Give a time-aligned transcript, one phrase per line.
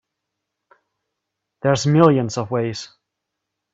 [1.61, 2.89] There's millions of ways.